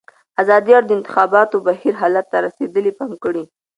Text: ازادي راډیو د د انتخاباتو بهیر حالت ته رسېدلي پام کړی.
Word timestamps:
ازادي 0.41 0.71
راډیو 0.75 0.87
د 0.87 0.87
د 0.89 0.91
انتخاباتو 0.97 1.63
بهیر 1.67 1.93
حالت 2.01 2.25
ته 2.31 2.37
رسېدلي 2.47 2.91
پام 2.97 3.11
کړی. 3.23 3.43